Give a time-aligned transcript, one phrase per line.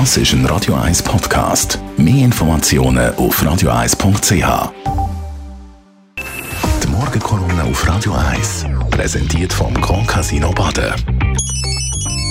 [0.00, 1.78] Das ist ein Radio 1 Podcast.
[1.96, 4.72] Mehr Informationen auf radio1.ch.
[6.82, 10.94] Die Morgenkolumne auf Radio 1 präsentiert vom Grand Casino Baden.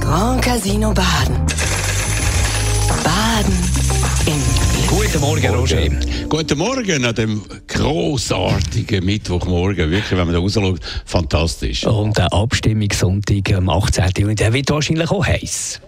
[0.01, 1.37] Grand Casino Baden.
[3.01, 3.53] Baden
[4.25, 4.33] im
[4.89, 5.13] Glück.
[5.13, 5.89] Guten Morgen, Roger.
[6.27, 9.89] Guten Morgen an dem grossartigen Mittwochmorgen.
[9.89, 11.85] Wirklich, wenn man da rausschaut, fantastisch.
[11.85, 14.11] Und der Abstimmungssonntag am 18.
[14.17, 15.79] Juni, der wird wahrscheinlich auch heiß.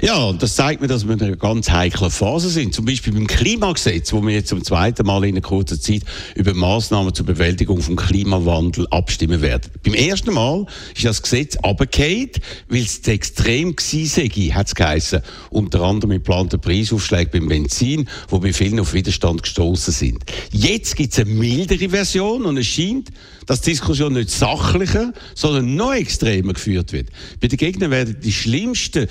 [0.00, 2.74] Ja, und das zeigt mir, dass wir in einer ganz heiklen Phase sind.
[2.74, 6.02] Zum Beispiel beim Klimagesetz, wo wir jetzt zum zweiten Mal in kurzen Zeit
[6.34, 9.70] über Maßnahmen zur Bewältigung vom Klimawandel abstimmen werden.
[9.84, 12.30] Beim ersten Mal ist das Gesetz abgefallen,
[12.68, 15.22] weil es zu extrem sei, hat es geheissen.
[15.50, 20.24] Unter anderem mit geplanten Preisaufschlägen beim Benzin, wo bei vielen auf Widerstand gestoßen sind.
[20.52, 23.10] Jetzt gibt es eine mildere Version und es scheint,
[23.46, 27.08] dass die Diskussion nicht sachlicher, sondern noch extremer geführt wird.
[27.40, 29.08] Bei den Gegnern werden die schlimmsten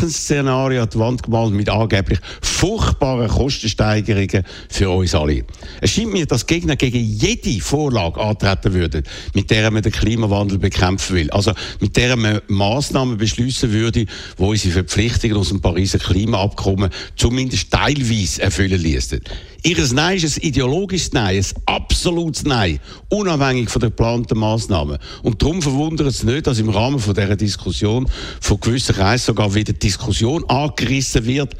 [0.00, 5.44] Schreckensszenarien an die Wand gemalt mit angeblich furchtbaren Kostensteigerungen für uns alle.
[5.80, 10.58] Es scheint mir, dass Gegner gegen jede Vorlage antreten würden, mit der man den Klimawandel
[10.58, 11.30] bekämpfen will.
[11.30, 17.70] Also mit der man Massnahmen beschließen würde, wo unsere Verpflichtungen aus dem Pariser Klimaabkommen zumindest
[17.70, 19.20] teilweise erfüllen ließen.
[19.62, 22.80] Ihres Nein ist ein ideologisches Nein, ein absolutes Nein,
[23.10, 24.96] unabhängig von den geplanten Massnahmen.
[25.22, 28.08] Und darum verwundert es nicht, dass im Rahmen von dieser Diskussion
[28.40, 31.56] von gewissen Kreisen sogar wieder Diskussion angerissen wird,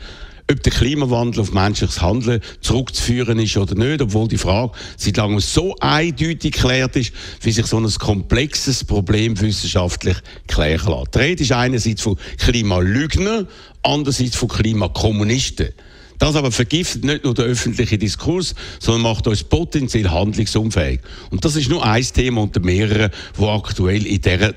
[0.50, 5.40] ob der Klimawandel auf menschliches Handeln zurückzuführen ist oder nicht, obwohl die Frage seit langem
[5.40, 7.12] so eindeutig geklärt ist,
[7.42, 10.16] wie sich so ein komplexes Problem wissenschaftlich
[10.48, 11.14] klären lässt.
[11.14, 13.46] Die Rede ist einerseits von Klimalügnern,
[13.82, 15.68] andererseits von Klimakommunisten.
[16.20, 21.00] Das aber vergiftet nicht nur den öffentlichen Diskurs, sondern macht uns potenziell handlungsunfähig.
[21.30, 24.52] Und das ist nur ein Thema unter mehreren, wo aktuell in dieser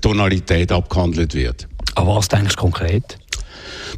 [0.00, 1.66] Tonalität abgehandelt wird.
[1.96, 3.18] Aber was denkst du konkret?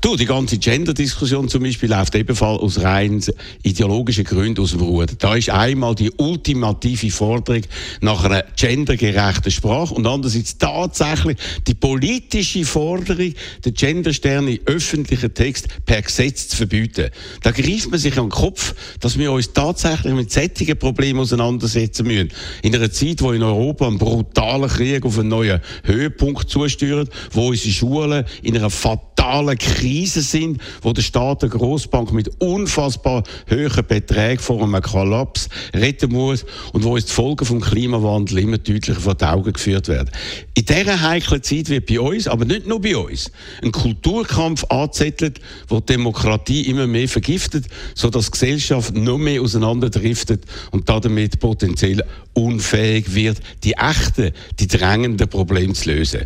[0.01, 3.23] Du, die ganze Gender-Diskussion zum Beispiel läuft ebenfalls aus rein
[3.63, 5.15] ideologischen Gründen aus dem Ruder.
[5.19, 7.63] Da ist einmal die ultimative Forderung
[8.01, 13.35] nach einer gendergerechten Sprache und andererseits tatsächlich die politische Forderung,
[13.65, 17.11] den Genderstern in öffentlichen Text per Gesetz zu verbieten.
[17.43, 22.07] Da greift man sich an den Kopf, dass wir uns tatsächlich mit sättigen Problemen auseinandersetzen
[22.07, 22.31] müssen.
[22.63, 27.49] In einer Zeit, wo in Europa ein brutaler Krieg auf einen neuen Höhepunkt zusteuert, wo
[27.49, 33.87] unsere Schulen in einer fatalen Krise sind, wo der Staat der Großbank mit unfassbar hohen
[33.87, 39.01] Beträgen vor einem Kollaps retten muss und wo uns die Folgen vom Klimawandel immer deutlicher
[39.01, 40.11] vor die Augen geführt werden.
[40.55, 43.31] In dieser heiklen Zeit wird bei uns, aber nicht nur bei uns,
[43.63, 50.45] ein Kulturkampf angezettelt, wo die Demokratie immer mehr vergiftet, sodass die Gesellschaft noch mehr auseinanderdriftet
[50.71, 52.03] und damit potenziell
[52.39, 56.23] unfähig wird, die echten, die drängenden Probleme zu lösen.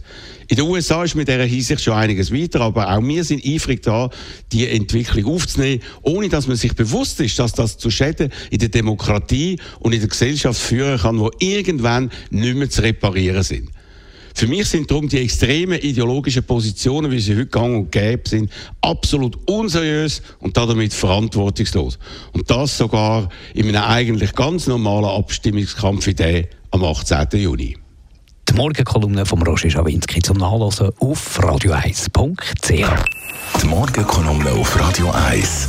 [0.49, 3.83] In den USA ist mit dieser Hinsicht schon einiges weiter, aber auch wir sind eifrig
[3.83, 4.11] da,
[4.53, 8.69] die Entwicklung aufzunehmen, ohne dass man sich bewusst ist, dass das zu Schäden in der
[8.69, 13.71] Demokratie und in der Gesellschaft führen kann, wo irgendwann nicht mehr zu reparieren sind.
[14.35, 18.51] Für mich sind darum die extremen ideologischen Positionen, wie sie heute gang und gäbe sind,
[18.81, 21.99] absolut unseriös und damit verantwortungslos.
[22.33, 27.29] Und das sogar in einem eigentlich ganz normalen Abstimmungskampf wie der am 18.
[27.33, 27.77] Juni.
[28.49, 32.69] Die Morgenkolumne von Roger Schawinski zum Nachlesen auf radio1.ch.
[33.63, 35.69] Die Morgenkolumne auf Radio 1.